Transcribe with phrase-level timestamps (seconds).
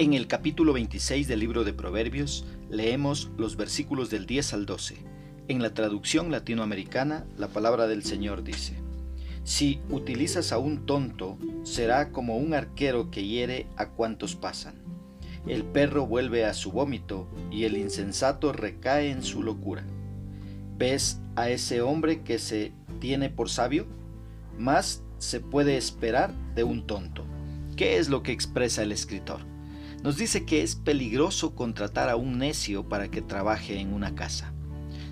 [0.00, 4.96] En el capítulo 26 del libro de Proverbios leemos los versículos del 10 al 12.
[5.48, 8.78] En la traducción latinoamericana, la palabra del Señor dice,
[9.44, 14.76] Si utilizas a un tonto, será como un arquero que hiere a cuantos pasan.
[15.46, 19.84] El perro vuelve a su vómito y el insensato recae en su locura.
[20.78, 23.86] ¿Ves a ese hombre que se tiene por sabio?
[24.56, 27.26] Más se puede esperar de un tonto.
[27.76, 29.50] ¿Qué es lo que expresa el escritor?
[30.02, 34.54] Nos dice que es peligroso contratar a un necio para que trabaje en una casa.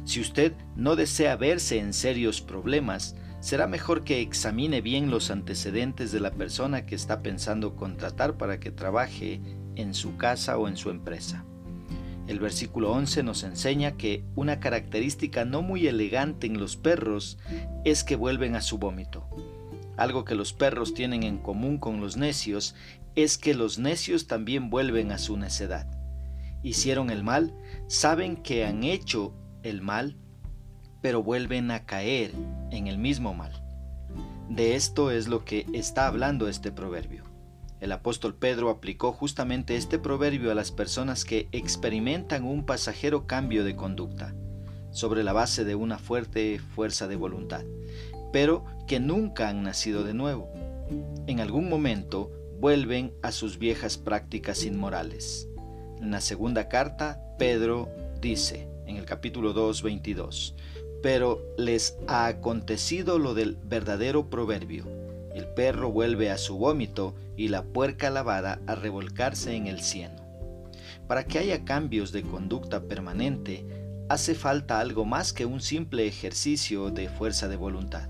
[0.04, 6.10] Si usted no desea verse en serios problemas, será mejor que examine bien los antecedentes
[6.10, 9.42] de la persona que está pensando contratar para que trabaje
[9.76, 11.44] en su casa o en su empresa.
[12.26, 17.38] El versículo 11 nos enseña que una característica no muy elegante en los perros
[17.84, 19.28] es que vuelven a su vómito.
[19.98, 22.76] Algo que los perros tienen en común con los necios
[23.16, 25.88] es que los necios también vuelven a su necedad.
[26.62, 27.52] Hicieron el mal,
[27.88, 30.16] saben que han hecho el mal,
[31.02, 32.30] pero vuelven a caer
[32.70, 33.64] en el mismo mal.
[34.48, 37.24] De esto es lo que está hablando este proverbio.
[37.80, 43.64] El apóstol Pedro aplicó justamente este proverbio a las personas que experimentan un pasajero cambio
[43.64, 44.32] de conducta,
[44.92, 47.64] sobre la base de una fuerte fuerza de voluntad,
[48.32, 50.50] pero que nunca han nacido de nuevo.
[51.26, 55.48] En algún momento vuelven a sus viejas prácticas inmorales.
[56.00, 57.88] En la segunda carta, Pedro
[58.20, 60.54] dice, en el capítulo 2, 22,
[61.02, 64.86] pero les ha acontecido lo del verdadero proverbio
[65.38, 70.16] el perro vuelve a su vómito y la puerca lavada a revolcarse en el cieno.
[71.06, 73.64] Para que haya cambios de conducta permanente,
[74.08, 78.08] hace falta algo más que un simple ejercicio de fuerza de voluntad.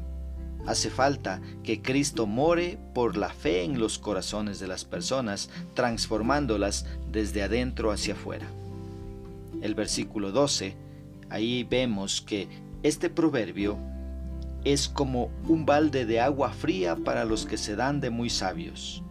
[0.69, 6.85] Hace falta que Cristo more por la fe en los corazones de las personas, transformándolas
[7.11, 8.47] desde adentro hacia afuera.
[9.63, 10.77] El versículo 12,
[11.31, 12.49] ahí vemos que
[12.83, 13.79] este proverbio
[14.63, 19.03] es como un balde de agua fría para los que se dan de muy sabios.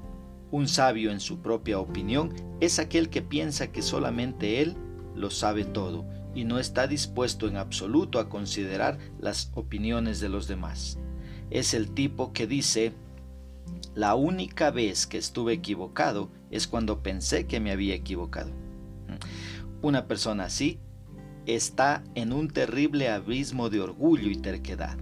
[0.51, 4.75] Un sabio en su propia opinión es aquel que piensa que solamente él
[5.15, 6.05] lo sabe todo
[6.35, 10.99] y no está dispuesto en absoluto a considerar las opiniones de los demás.
[11.49, 12.93] Es el tipo que dice,
[13.95, 18.51] la única vez que estuve equivocado es cuando pensé que me había equivocado.
[19.81, 20.79] Una persona así
[21.45, 24.97] está en un terrible abismo de orgullo y terquedad.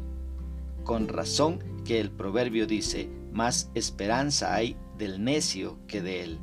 [0.83, 6.39] Con razón que el proverbio dice, más esperanza hay del necio que de él.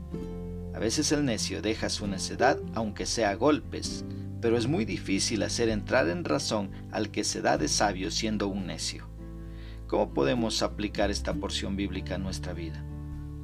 [0.74, 4.04] A veces el necio deja su necedad aunque sea a golpes,
[4.40, 8.48] pero es muy difícil hacer entrar en razón al que se da de sabio siendo
[8.48, 9.11] un necio.
[9.92, 12.82] ¿Cómo podemos aplicar esta porción bíblica a nuestra vida?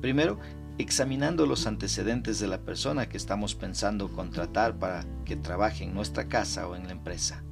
[0.00, 0.38] Primero,
[0.78, 6.26] examinando los antecedentes de la persona que estamos pensando contratar para que trabaje en nuestra
[6.28, 7.42] casa o en la empresa,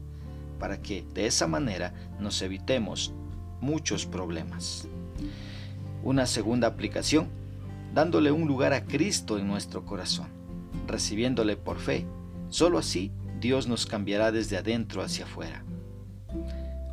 [0.59, 3.13] para que de esa manera nos evitemos
[3.61, 4.89] muchos problemas.
[6.03, 7.29] Una segunda aplicación,
[7.93, 10.29] dándole un lugar a Cristo en nuestro corazón,
[10.87, 12.07] recibiéndole por fe.
[12.49, 15.65] Solo así Dios nos cambiará desde adentro hacia afuera.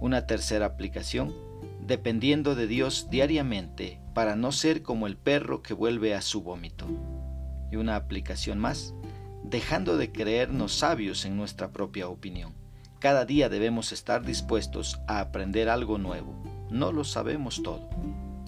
[0.02, 1.34] Una tercera aplicación,
[1.86, 6.88] dependiendo de Dios diariamente para no ser como el perro que vuelve a su vómito.
[7.72, 8.94] Y una aplicación más,
[9.44, 12.54] dejando de creernos sabios en nuestra propia opinión.
[13.00, 17.88] Cada día debemos estar dispuestos a aprender algo nuevo no lo sabemos todo.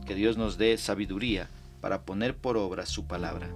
[0.05, 1.47] Que Dios nos dé sabiduría
[1.79, 3.49] para poner por obra su palabra.